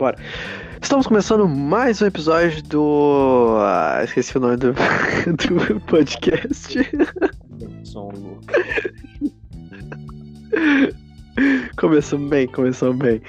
[0.00, 0.16] Bora.
[0.80, 3.58] Estamos começando mais um episódio do.
[3.60, 4.72] Ah, esqueci o nome do,
[5.36, 6.78] do podcast.
[7.84, 8.10] Som.
[11.78, 13.20] Começamos bem, começamos bem.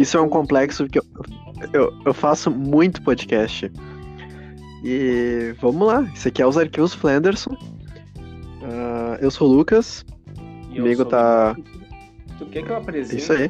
[0.00, 1.04] Isso é um complexo porque eu,
[1.72, 3.70] eu, eu faço muito podcast.
[4.82, 7.56] E vamos lá, esse aqui é os arquivos Flanderson.
[8.64, 10.04] Ah, eu sou o Lucas.
[10.72, 12.36] E Comigo tá- o.
[12.38, 13.48] Tu quer que eu apresente Isso aí.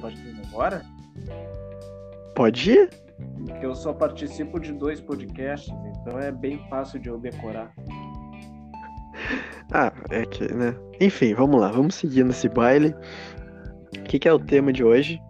[0.53, 0.85] agora?
[2.35, 2.91] Pode ir?
[3.47, 7.73] Porque eu só participo de dois podcasts, então é bem fácil de eu decorar.
[9.73, 10.77] Ah, é que, né?
[11.01, 12.95] Enfim, vamos lá, vamos seguir nesse baile.
[13.97, 15.21] O que, que é o tema de hoje?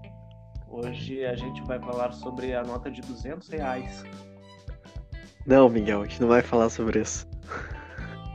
[0.69, 4.03] Hoje a gente vai falar sobre a nota de 200 reais.
[5.47, 7.29] Não, Miguel, a gente não vai falar sobre isso.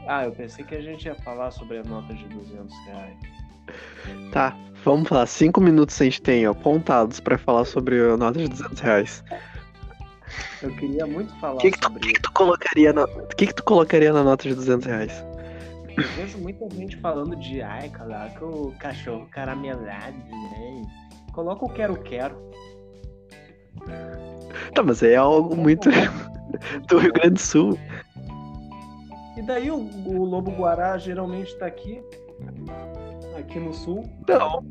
[0.06, 3.18] Ah, eu pensei que a gente ia falar sobre a nota de 200 reais.
[4.32, 5.26] Tá, vamos falar.
[5.26, 9.24] Cinco minutos a gente tem ó, apontados pra falar sobre a nota de 200 reais.
[10.62, 13.46] Eu queria muito falar que, que, tu, sobre que que tu colocaria na, o que,
[13.46, 15.24] que tu colocaria na nota de 200 reais?
[15.96, 20.82] Eu vejo muita gente falando de ai, coloca o cachorro caramelado, né?
[21.32, 22.36] Coloca o quero-quero.
[24.74, 25.88] Tá, mas aí é algo muito
[26.88, 27.78] do Rio Grande do Sul.
[29.36, 32.02] E daí o, o lobo guará geralmente tá aqui,
[33.40, 34.08] aqui no sul.
[34.28, 34.64] Não.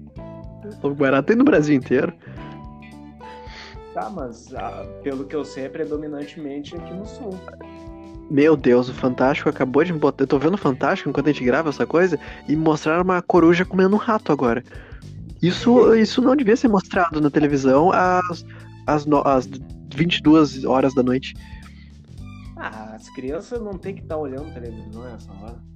[0.84, 2.14] O Guará tem no Brasil inteiro.
[3.94, 7.38] Tá, mas ah, pelo que eu sei é predominantemente aqui no sul.
[8.30, 10.24] Meu Deus, o Fantástico acabou de me botar.
[10.24, 13.66] Eu tô vendo o Fantástico enquanto a gente grava essa coisa e mostraram uma coruja
[13.66, 14.64] comendo um rato agora.
[15.42, 18.46] Isso, isso não devia ser mostrado na televisão às,
[18.86, 19.50] às, no, às
[19.96, 21.34] 22 horas da noite.
[22.56, 25.69] Ah, as crianças não tem que estar olhando televisão nessa hora.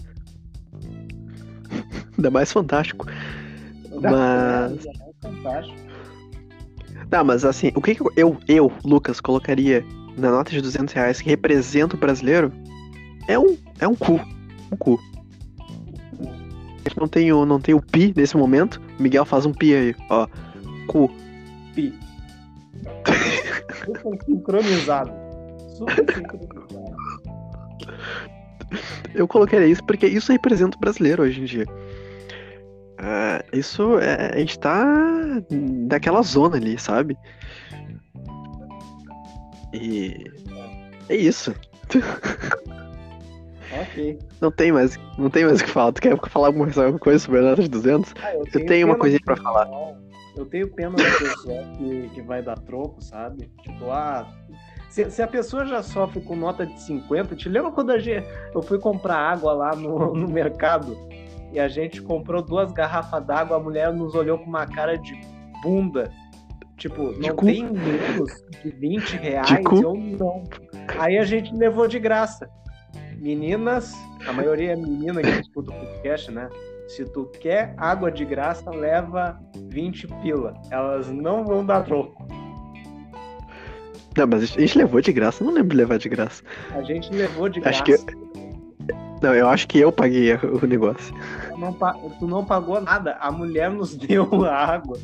[2.18, 3.06] Ainda mais Fantástico.
[4.02, 5.78] Mas- É, é fantástico.
[7.10, 9.86] Tá, mas assim, o que, que eu, eu, Lucas, colocaria
[10.18, 12.52] na nota de 200 reais que representa o brasileiro
[13.28, 14.20] é um, é um cu.
[14.72, 15.00] Um cu.
[16.98, 18.82] Não tem, o, não tem o pi nesse momento.
[19.00, 20.28] Miguel faz um pi aí, ó.
[20.88, 21.10] Cu.
[21.74, 21.94] Pi.
[23.86, 25.12] Super sincronizado.
[25.78, 26.54] Super sincronizado.
[29.14, 31.66] Eu colocaria isso porque isso representa o brasileiro hoje em dia.
[32.98, 34.32] Ah, isso é.
[34.36, 34.84] A gente tá
[35.52, 37.18] naquela zona ali, sabe?
[39.74, 40.32] E.
[41.10, 41.54] É isso.
[43.82, 44.20] Ok.
[44.40, 45.92] Não tem mais, não tem mais o que falar.
[45.94, 48.14] Tu quer falar alguma coisa- alguma coisa sobre a nota de 200?
[48.22, 49.68] Ah, eu, tenho uma coisinha pra falar.
[50.36, 53.50] Eu tenho pena do pessoal que, que vai dar troco, sabe?
[53.64, 54.28] Tipo, ah.
[54.92, 58.28] Se, se a pessoa já sofre com nota de 50, te lembra quando a gente,
[58.54, 60.96] eu fui comprar água lá no, no mercado
[61.54, 65.14] e a gente comprou duas garrafas d'água, a mulher nos olhou com uma cara de
[65.62, 66.12] bunda.
[66.78, 67.46] Tipo, não cu.
[67.46, 68.32] tem menos
[68.64, 69.76] de 20 reais, De cu.
[69.76, 70.44] eu não.
[71.00, 72.50] Aí a gente levou de graça.
[73.18, 73.94] Meninas,
[74.28, 76.50] a maioria é menina que escuta o podcast, né?
[76.88, 80.54] Se tu quer água de graça, leva 20 pila.
[80.72, 82.28] Elas não vão dar troco.
[84.18, 86.44] Não, mas a gente levou de graça, eu não lembro de levar de graça.
[86.72, 87.84] A gente levou de graça.
[87.84, 88.23] Acho que
[89.24, 91.16] Não, eu acho que eu paguei o negócio.
[91.50, 91.74] Tu, não,
[92.20, 93.14] tu não pagou nada.
[93.22, 95.00] A mulher nos deu a água.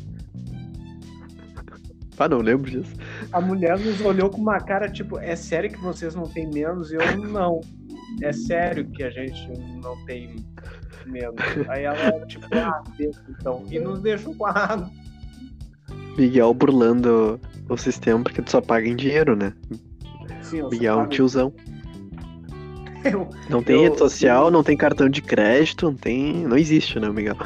[2.18, 2.94] Ah, não lembro disso.
[3.32, 6.92] A mulher nos olhou com uma cara tipo: é sério que vocês não têm menos?
[6.92, 7.62] E eu não.
[8.20, 9.48] É sério que a gente
[9.82, 10.36] não tem
[11.06, 11.40] menos.
[11.66, 13.64] Aí ela, tipo, ah, deixa então.
[13.70, 14.90] E nos deixou com a água.
[16.18, 19.54] Miguel burlando o sistema porque tu só paga em dinheiro, né?
[20.42, 21.54] Sim, Miguel é um tiozão.
[23.04, 26.46] Eu, Não tem Eu- rede social, não tem cartão de crédito, não tem.
[26.46, 27.36] Não existe, né, Miguel?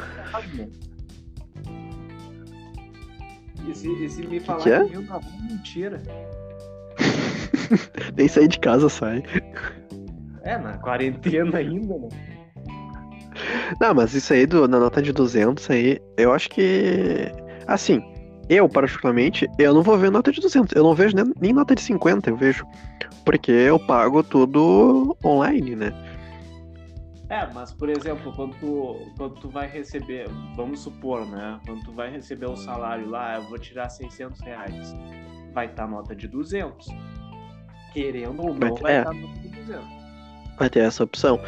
[3.67, 4.85] E se, e se me falar que é?
[4.85, 6.01] que na rua, mentira.
[8.15, 9.23] Nem sair de casa sai.
[10.43, 12.09] É, na quarentena ainda, né?
[13.81, 17.31] Não, mas isso aí do, na nota de 200 aí, eu acho que.
[17.67, 18.01] Assim,
[18.49, 20.75] eu particularmente, eu não vou ver nota de 200.
[20.75, 22.65] Eu não vejo nem, nem nota de 50, eu vejo.
[23.25, 25.93] Porque eu pago tudo online, né?
[27.29, 31.59] É, mas por exemplo, quando tu, quando tu vai receber, vamos supor, né?
[31.65, 34.95] Quando tu vai receber o salário lá, eu vou tirar 600 reais.
[35.53, 36.87] Vai estar nota de 200.
[37.93, 38.99] Querendo ou não, Vai- vai é.
[38.99, 39.85] estar nota de 200.
[40.57, 41.39] Vai ter essa opção.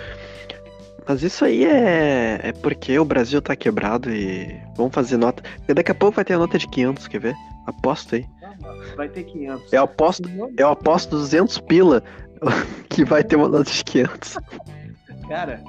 [1.08, 5.42] Mas isso aí é, é porque o Brasil tá quebrado e vamos fazer nota.
[5.60, 7.36] Porque daqui a pouco vai ter a nota de 500, quer ver?
[7.66, 8.26] Aposto aí.
[8.62, 9.72] Mas vai ter 500.
[9.72, 12.04] Eu aposto, eu aposto 200 pila
[12.90, 14.38] que vai ter uma nota de 500.
[15.30, 15.64] Cara,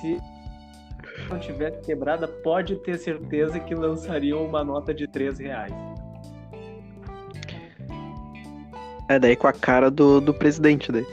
[0.00, 0.20] se
[1.28, 5.72] não tivesse quebrada, pode ter certeza que lançariam uma nota de 3 reais.
[9.08, 11.06] É, daí com a cara do, do presidente daí.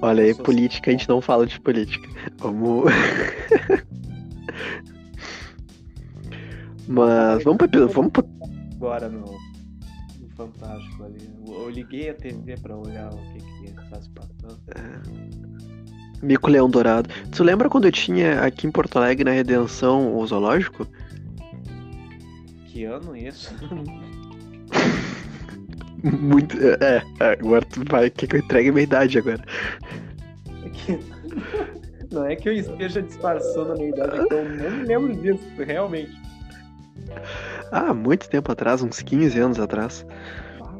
[0.00, 2.08] Olha aí, política, a gente não fala de política.
[2.38, 2.84] Vamos.
[6.86, 8.24] Mas vamos pra, vamos pra...
[8.76, 11.28] Agora no, no Fantástico ali.
[11.46, 14.58] Eu, eu liguei a TV pra olhar o que que tá se passando.
[16.22, 17.08] Mico Leão Dourado.
[17.30, 20.86] Tu lembra quando eu tinha aqui em Porto Alegre na Redenção o zoológico?
[22.66, 23.54] Que ano isso?
[26.02, 26.56] Muito.
[26.82, 28.08] É, é, agora tu vai.
[28.10, 29.42] Quer que eu entregue a minha idade agora?
[30.64, 30.98] É que-
[32.12, 35.44] Não é que eu esteja disfarçando a minha idade, é eu não me lembro disso,
[35.58, 36.12] realmente.
[37.72, 40.06] Ah, muito tempo atrás, uns 15 anos atrás.
[40.62, 40.74] Ah,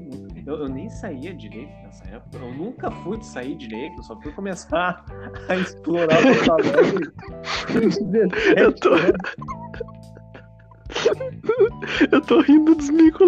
[0.47, 2.39] Eu, eu nem saía direito nessa época.
[2.39, 5.05] Eu nunca fui de sair direito, eu só fui começar
[5.49, 6.23] a explorar o
[7.73, 9.13] 17 Eu tô- anos.
[12.11, 13.25] Eu tô rindo dos Mico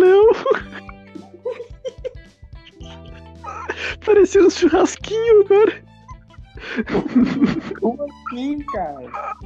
[4.05, 5.73] Parecia um churrasquinho agora.
[7.81, 9.37] Como assim, cara?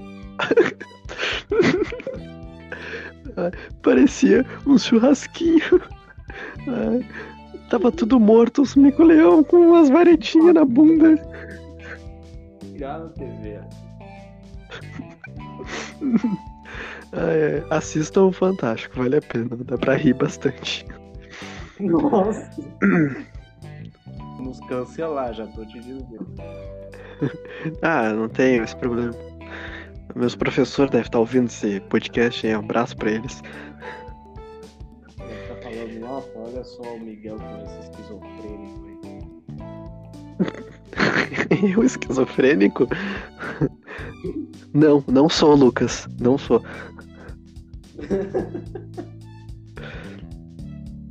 [3.83, 5.81] Parecia um churrasquinho.
[7.71, 11.17] Tava tudo morto, os Mico Leão com umas varetinhas na bunda.
[12.62, 13.61] Ligar na TV.
[17.12, 17.62] É.
[17.71, 20.85] Assistam o Fantástico, vale a pena, dá pra rir bastante.
[21.79, 22.50] Nossa.
[24.39, 26.27] Nos cancelar, já tô te dizendo.
[27.81, 29.15] Ah, não tenho esse problema.
[30.15, 33.43] Meus professores devem estar ouvindo esse podcast aí, um abraço pra eles.
[35.19, 38.87] Ele tá falando, nossa, olha só o Miguel com esse esquizofrênico
[41.61, 41.73] aí.
[41.75, 42.87] Eu, esquizofrênico?
[44.73, 46.09] Não, não sou, Lucas.
[46.21, 46.63] Não sou.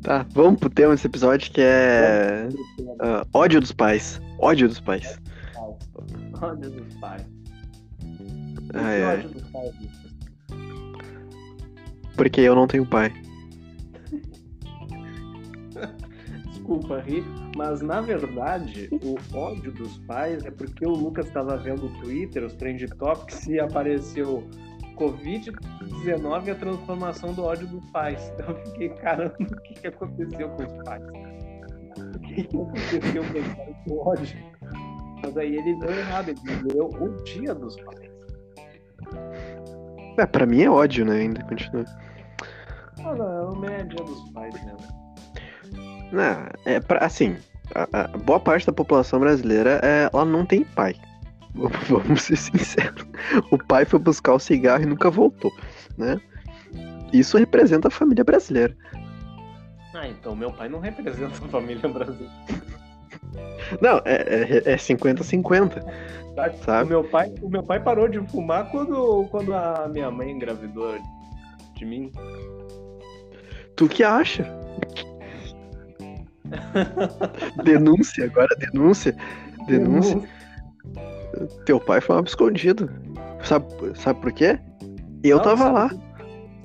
[0.03, 2.49] Tá, vamos pro tema desse episódio que é.
[2.77, 4.21] Uh, ódio dos pais.
[4.37, 5.17] Ódio dos pais.
[6.41, 7.25] Ódio dos pais.
[8.73, 9.05] Ah, é.
[9.05, 9.73] ódio dos pais.
[12.17, 13.13] Porque eu não tenho pai.
[16.51, 17.23] Desculpa rir,
[17.55, 22.43] mas na verdade o ódio dos pais é porque o Lucas estava vendo o Twitter,
[22.43, 24.43] os trend topics, e apareceu
[24.95, 25.51] Covid
[25.83, 28.31] 19 a transformação do ódio dos pais.
[28.33, 31.03] Então eu fiquei, caramba, o que, aconteceu com os pais?
[31.03, 34.37] O que, aconteceu com os pais do ódio?
[35.23, 38.11] Mas aí ele deu errado, ele deu o dia dos pais.
[40.17, 41.21] É, pra mim é ódio, né?
[41.21, 41.85] Ainda continua.
[43.03, 44.53] Ah, não, é o dia dos pais.
[44.65, 44.75] Né?
[46.11, 47.37] Não, é pra, assim,
[47.73, 50.95] a, a boa parte da população brasileira é, ela não tem pai.
[51.89, 53.05] Vamos- ser sinceros.
[53.51, 55.51] O pai foi buscar o cigarro e nunca voltou,
[55.97, 56.19] né?
[57.11, 58.75] Isso representa a família brasileira.
[59.93, 62.33] Ah, então meu pai não representa a família brasileira.
[63.79, 66.89] Não, é é- é 50-50, O sabe?
[66.89, 70.97] meu pai, o meu pai parou de fumar quando, quando a minha mãe engravidou
[71.75, 72.11] de mim.
[73.75, 74.43] Tu que acha?
[77.63, 79.15] denúncia agora, denúncia.
[79.67, 80.21] Denúncia.
[81.65, 82.89] Teu pai fumava escondido.
[83.43, 83.65] Sabe,
[83.95, 84.59] sabe por quê?
[85.23, 85.89] Eu Não, tava sabe lá.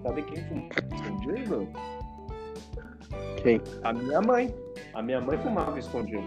[0.03, 1.69] Sabe quem fumava escondido?
[3.43, 3.61] Quem?
[3.85, 4.55] A minha mãe.
[4.95, 6.23] A minha mãe fumava escondido.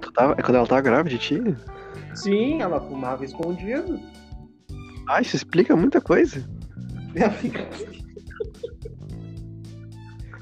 [0.00, 1.56] Tu tava, é quando ela tava grávida de ti?
[2.14, 4.00] Sim, ela fumava escondido.
[5.08, 6.44] Ah, isso explica muita coisa.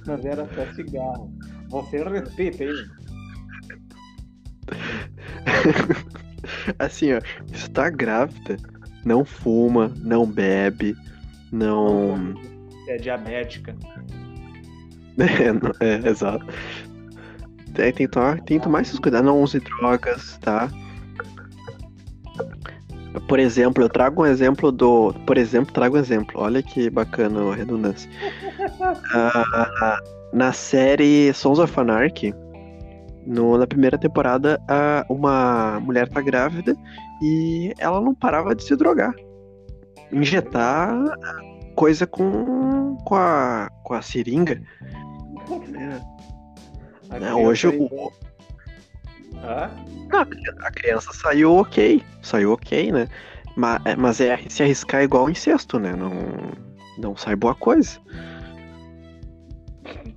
[0.07, 1.31] Mas era só cigarro.
[1.69, 2.89] Você respeita ele.
[6.79, 7.21] Assim, ó,
[7.53, 8.57] se tá grávida,
[9.05, 10.97] não fuma, não bebe,
[11.53, 12.35] não.
[12.89, 13.75] É diabética.
[15.17, 16.45] É, é, exato.
[17.73, 20.69] Tem, tem, que tomar, tem que tomar esses cuidados, não use drogas, tá?
[23.29, 25.15] Por exemplo, eu trago um exemplo do.
[25.25, 26.41] Por exemplo, trago um exemplo.
[26.41, 28.11] Olha que bacana a redundância.
[29.13, 30.01] Ah,
[30.33, 32.35] na série Sons of Anarchy,
[33.27, 36.77] no, na primeira temporada, a, uma mulher tá grávida
[37.23, 39.15] e ela não parava de se drogar.
[40.13, 40.95] Injetar
[41.75, 44.61] coisa com, com, a, com a seringa.
[47.11, 47.35] A né?
[47.35, 48.13] Hoje o,
[49.43, 49.71] Hã?
[50.63, 52.03] a criança saiu ok.
[52.23, 53.09] Saiu ok, né?
[53.57, 55.95] Mas, mas é se arriscar igual incesto, né?
[55.95, 56.13] Não,
[56.99, 58.01] não sai boa coisa.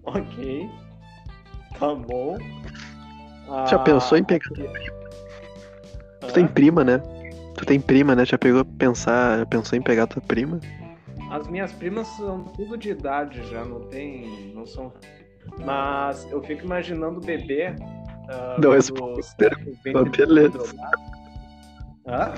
[0.04, 0.70] Ok.
[1.80, 2.38] Tá bom.
[3.70, 4.50] Já Ah, pensou em pegar.
[6.22, 7.02] Tu tem prima, né?
[7.56, 8.26] Tu tem prima, né?
[8.26, 10.60] Já pegou pensar, já pensou em pegar tua prima?
[11.32, 14.52] As minhas primas são tudo de idade já, não tem.
[14.54, 14.94] não são.
[15.66, 17.74] Mas eu fico imaginando o bebê.
[18.30, 19.22] Uh, não responde.
[20.18, 20.60] Beleza.
[22.06, 22.34] Hã?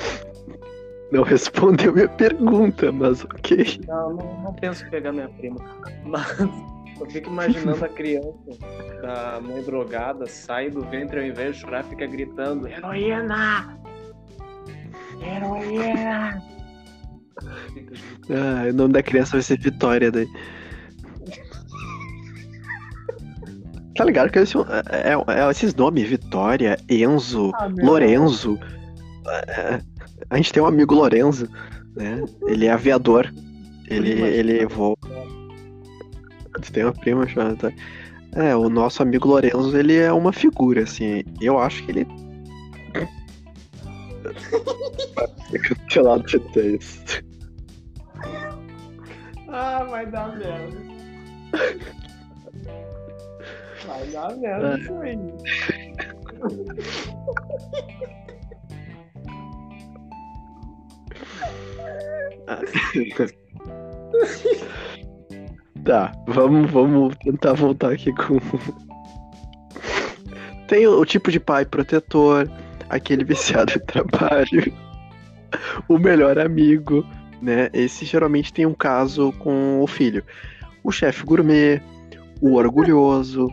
[1.12, 3.80] Não respondeu minha pergunta, mas ok.
[3.88, 5.58] Não, não, não penso em pegar minha prima.
[6.06, 6.38] Mas
[7.00, 8.34] eu fico imaginando a criança
[9.02, 13.80] da mãe drogada sai do ventre ao invés de chorar, fica gritando: Heroína!
[15.22, 16.42] Heroína!
[18.30, 20.28] Ah, o nome da criança vai ser Vitória daí.
[23.96, 28.58] Tá ligado que esse, é, é, é, esses nomes, Vitória, Enzo, ah, Lorenzo.
[29.28, 29.82] É,
[30.30, 31.50] a gente tem um amigo Lorenzo,
[31.96, 32.24] né?
[32.48, 33.30] Ele é aviador.
[33.88, 34.96] Ele, ele voa.
[36.58, 37.74] Você tem uma prima chamada.
[38.36, 41.24] É, o nosso amigo Lorenzo, ele é uma figura, assim.
[41.42, 42.08] Eu acho que ele.
[45.64, 47.24] Cancelado de texto.
[49.48, 50.78] Ah, vai dar merda.
[53.88, 55.18] Vai dar merda isso aí.
[65.84, 68.40] tá, vamos, vamos tentar voltar aqui com.
[70.68, 72.48] Tem o, o tipo de pai protetor,
[72.90, 74.72] aquele viciado em trabalho,
[75.90, 77.04] o melhor amigo,
[77.42, 77.70] né?
[77.74, 80.24] Esse geralmente tem um caso com o filho.
[80.84, 81.82] O chefe gourmet,
[82.42, 83.48] o orgulhoso,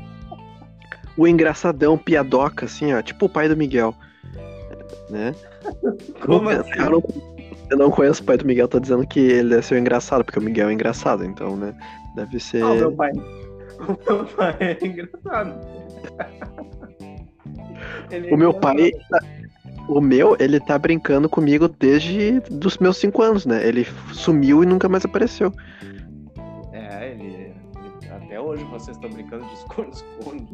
[1.17, 3.95] o engraçadão piadoca, assim, ó, tipo o pai do Miguel,
[5.09, 5.35] né?
[6.21, 6.79] Como assim?
[6.79, 7.03] Eu não,
[7.71, 10.39] eu não conheço o pai do Miguel, tô dizendo que ele ser o engraçado, porque
[10.39, 11.75] o Miguel é engraçado, então, né?
[12.17, 12.63] Deve ser.
[12.63, 13.13] Ah, o meu pai.
[13.77, 15.55] O meu pai é engraçado.
[18.11, 18.91] É o meu pai.
[19.89, 23.67] O meu, ele tá brincando comigo desde dos meus cinco anos, né?
[23.67, 25.53] Ele sumiu e nunca mais apareceu.
[26.73, 27.25] É, ele.
[27.25, 30.47] ele até hoje vocês estão brincando de esconde-esconde.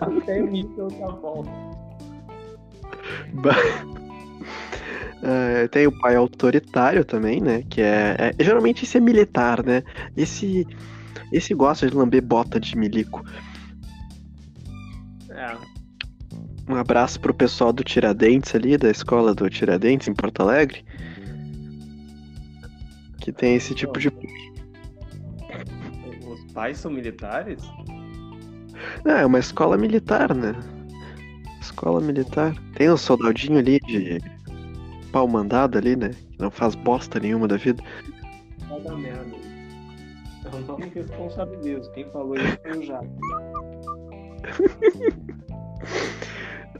[0.00, 1.44] até nível tá bom.
[5.24, 7.62] Uh, tem o pai autoritário também, né?
[7.68, 9.82] Que é, é, Geralmente esse é militar, né?
[10.16, 10.66] Esse.
[11.32, 13.24] Esse gosta de lamber bota de milico.
[15.30, 15.56] É.
[16.68, 20.84] Um abraço pro pessoal do Tiradentes ali, da escola do Tiradentes, em Porto Alegre.
[23.20, 24.08] Que tem esse tipo de.
[26.26, 27.62] Os pais são militares?
[29.04, 30.54] É, é uma escola militar, né?
[31.60, 32.54] Escola militar.
[32.74, 34.18] Tem um soldadinho ali de
[35.14, 36.10] pau mandado ali, né?
[36.32, 37.80] Que não faz bosta nenhuma da vida.
[38.68, 39.36] Vai dar merda.
[40.52, 41.92] Eu não me responsabilizo.
[41.92, 43.08] Quem falou isso foi o Jato.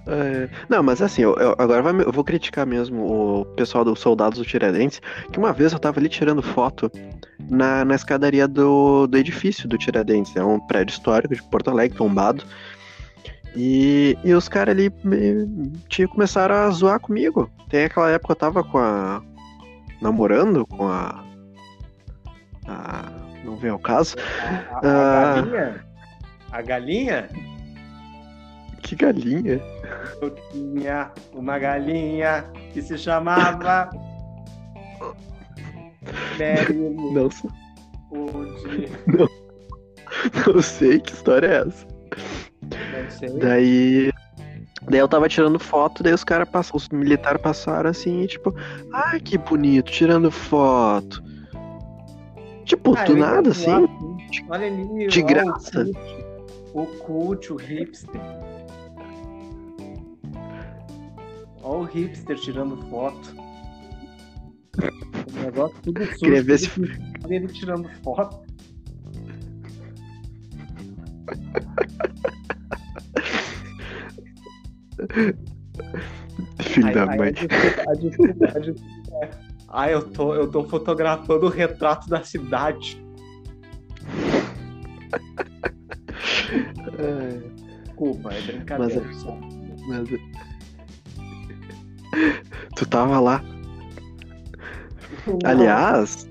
[0.07, 4.01] É, não, mas assim, eu, eu agora vai, eu vou criticar mesmo o pessoal dos
[4.01, 5.01] soldados do Tiradentes,
[5.33, 6.93] que uma vez eu tava ali tirando foto
[7.49, 11.97] na, na escadaria do, do edifício do Tiradentes, é um prédio histórico de Porto Alegre,
[11.97, 12.45] tombado.
[13.57, 17.49] E, e os caras ali me, tinha, começaram a zoar comigo.
[17.69, 19.23] Tem aquela época eu tava com a.
[20.01, 21.25] namorando com a.
[22.67, 23.13] a
[23.45, 24.17] não vem ao caso.
[24.43, 25.87] A, a, a ah, galinha?
[26.51, 27.29] A galinha?
[28.83, 29.61] Que galinha?
[30.21, 33.89] Eu tinha uma galinha que se chamava.
[36.39, 36.75] Mary.
[37.13, 37.51] Não sei.
[39.07, 41.94] Não, não sei que história é essa.
[43.41, 44.13] Daí.
[44.87, 48.55] Daí eu tava tirando foto, daí os caras passaram, os militares passaram assim, tipo,
[48.93, 51.25] ai que bonito, tirando foto.
[52.65, 53.71] Tipo, ah, do nada, assim.
[54.49, 55.87] Olha ali, de graça.
[56.75, 58.21] O cult, o hipster.
[61.63, 63.35] Olha o hipster tirando foto.
[65.35, 66.19] O negócio tudo sujo.
[66.19, 66.71] Queria ver se...
[67.29, 68.45] Ele tirando foto.
[76.61, 77.29] Filho da mãe.
[77.29, 78.87] A desculpa, a desculpa,
[79.23, 79.31] é.
[79.69, 83.03] Ah, eu tô, eu tô fotografando o retrato da cidade.
[87.85, 89.03] Desculpa, é brincadeira.
[89.87, 90.09] Mas, mas...
[92.77, 93.43] Tu tava lá.
[95.27, 95.39] Não.
[95.45, 96.29] Aliás.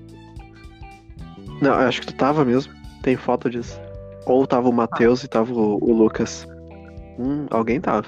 [1.60, 2.72] Não, acho que tu tava mesmo.
[3.02, 3.80] Tem foto disso.
[4.26, 5.24] Ou tava o Matheus ah.
[5.24, 6.46] e tava o, o Lucas.
[7.18, 8.06] Hum, alguém tava.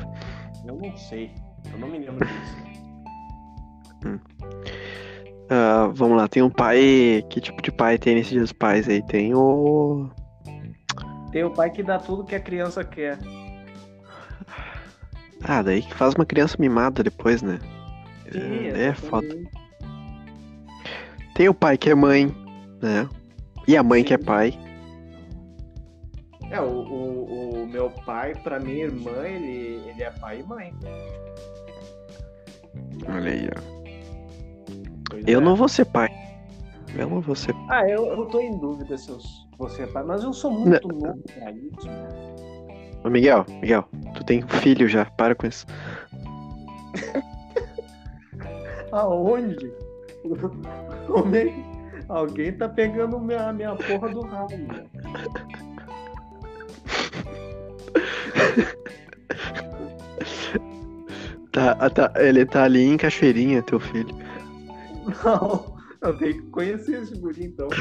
[0.76, 1.30] Eu não sei.
[1.72, 2.56] Eu não me lembro disso.
[4.04, 7.24] Uh, vamos lá, tem um pai.
[7.30, 9.02] Que tipo de pai tem nesses dias pais aí?
[9.06, 10.10] Tem o.
[11.32, 13.18] Tem o pai que dá tudo que a criança quer.
[15.42, 17.58] Ah, daí que faz uma criança mimada depois, né?
[18.30, 19.28] Sim, é, é foda.
[21.34, 22.34] Tem o pai que é mãe,
[22.82, 23.08] né?
[23.68, 24.06] E a mãe Sim.
[24.06, 24.65] que é pai.
[26.50, 30.72] É, o, o, o meu pai, pra minha irmã, ele, ele é pai e mãe.
[33.08, 33.60] Olha aí, ó.
[35.10, 35.42] Pois Eu é.
[35.42, 36.08] não vou ser pai.
[36.96, 39.18] Eu não vou ser Ah, eu, eu tô em dúvida se eu
[39.58, 41.88] vou ser pai, mas eu sou muito novo pra isso.
[43.04, 43.84] Ô, Miguel, Miguel,
[44.14, 45.66] tu tem um filho já, para com isso.
[48.92, 49.72] Aonde?
[51.06, 51.76] Como é que-
[52.08, 54.54] Alguém tá pegando minha, minha porra do rabo.
[61.56, 64.14] Tá, ah, tá, ele tá ali em Cachoeirinha, teu filho.
[65.24, 67.68] Não, eu tenho que conhecer esse guri então.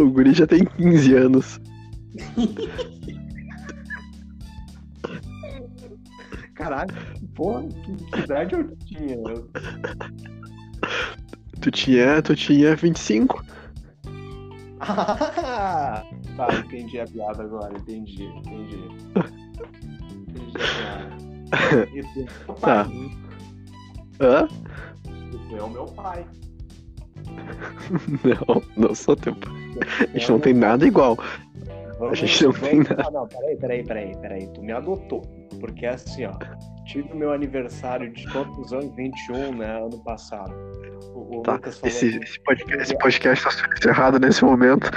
[0.00, 1.60] O guri já tem 15 anos.
[6.54, 6.92] Caralho,
[7.36, 9.14] porra, que, que idade eu tinha?
[9.14, 9.48] Eu-
[11.60, 13.44] Tu tinha, tu tinha 25.
[14.80, 16.02] Ah,
[16.36, 18.88] tá, entendi a piada agora, entendi, entendi.
[20.10, 21.33] Entendi a piada.
[21.94, 22.84] E tu é meu Tá.
[22.84, 23.18] pai, hein?
[24.20, 24.48] Hã?
[25.32, 26.26] E tu é o meu pai.
[28.22, 29.52] Não, não sou teu pai.
[30.02, 31.16] A gente não tem nada igual.
[32.10, 33.02] A gente não tem nada.
[33.06, 34.46] Ah, não, peraí, peraí, peraí, peraí.
[34.52, 35.22] Tu me adotou.
[35.58, 36.32] Porque assim, ó,
[36.84, 38.94] tive o meu aniversário de quantos anos?
[38.94, 39.78] 21, né?
[39.80, 40.54] Ano passado.
[41.14, 44.88] O, o Tá, esse, que- esse podcast, esse podcast tá sendo encerrado nesse momento.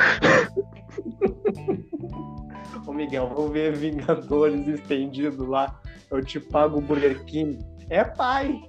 [2.85, 5.79] Ô Miguel, vamos ver Vingadores estendido lá.
[6.09, 7.59] Eu te pago o Burger King.
[7.89, 8.61] É pai!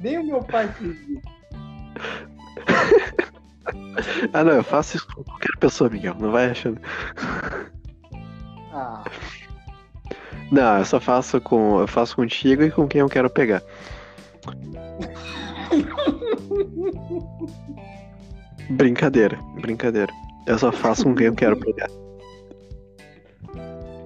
[0.00, 1.22] Nem o meu pai fez isso.
[4.32, 6.14] Ah, não, eu faço isso com qualquer pessoa, Miguel.
[6.18, 6.80] Não vai achando.
[8.72, 9.04] Ah,
[10.50, 11.80] Não, eu só faço com.
[11.80, 13.62] Eu faço contigo e com quem eu quero pegar.
[18.70, 20.12] Brincadeira, brincadeira.
[20.46, 21.88] Eu só faço com quem eu quero pegar.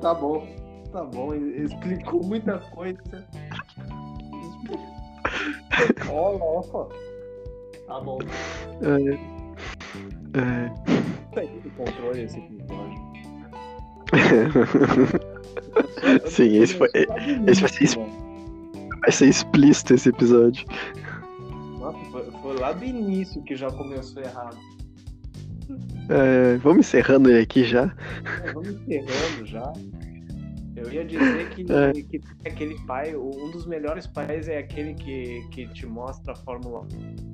[0.01, 0.46] tá bom.
[0.92, 3.00] Tá bom, ele explicou muita coisa.
[6.09, 6.88] Ó, louco.
[7.87, 8.18] Tá bom.
[8.83, 9.14] É,
[10.38, 10.70] é.
[11.35, 13.02] Tem controle esse episódio.
[16.28, 16.90] Sim, esse foi-
[17.46, 17.88] esse vai ser
[19.00, 20.66] Vai ser explícito esse episódio.
[21.78, 24.59] Nossa, foi, foi lá do início que já começou errado.
[26.09, 27.94] É, vamos encerrando ele aqui já.
[28.44, 29.72] É, Vamos encerrando já.
[30.75, 31.93] Eu ia dizer que, É.
[31.93, 36.81] que aquele pai, um dos melhores pais é aquele que, que te mostra a Fórmula
[36.81, 37.33] 1.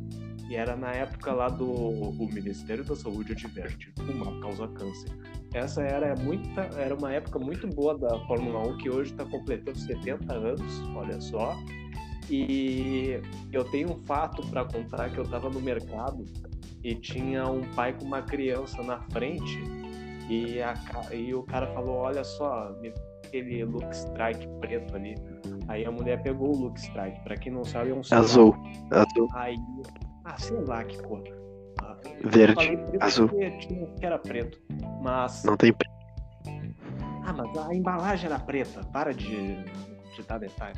[0.51, 5.11] E era na época lá do o Ministério da Saúde adverte, fumar causa câncer.
[5.53, 9.79] Essa era muita, era uma época muito boa da Fórmula 1 que hoje está completando
[9.79, 11.55] 70 anos, olha só.
[12.31, 13.21] E
[13.53, 16.25] eu tenho um fato para contar que eu estava no mercado
[16.83, 19.59] e tinha um pai com uma criança na frente
[20.29, 20.75] e, a
[21.13, 22.93] e o cara falou, olha só, me
[23.29, 25.15] aquele Look Strike preto ali.
[25.69, 28.25] Aí a mulher pegou o Look Strike, pra quem não sabe é um celular.
[28.25, 28.57] Azul.
[28.91, 29.29] Azul.
[29.35, 29.57] Aí,
[30.25, 31.23] ah, sei lá que cor.
[31.83, 33.29] Ah, Verde, preto azul.
[33.29, 34.59] que era preto.
[35.03, 35.75] Mas, Não tem.
[37.25, 39.63] ah, mas a embalagem era preta, para de,
[40.17, 40.75] de dar detalhe.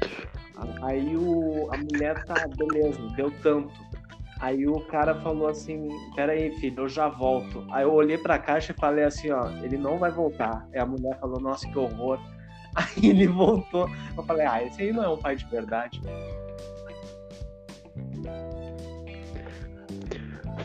[0.83, 3.73] Aí o, a mulher tá, beleza, deu tanto.
[4.41, 5.87] Aí o cara falou assim,
[6.17, 7.67] pera aí, filho, eu já volto.
[7.71, 10.67] Aí eu olhei pra caixa e falei assim, ó, ele não vai voltar.
[10.73, 12.19] Aí a mulher falou, nossa, que horror.
[12.75, 13.89] Aí ele voltou.
[14.17, 16.01] Eu falei, ah, esse aí não é um pai de verdade.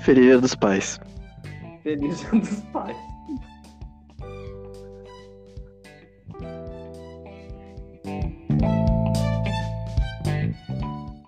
[0.01, 0.99] Feliz Dia dos Pais.
[1.81, 3.14] Feliz Dia dos pais.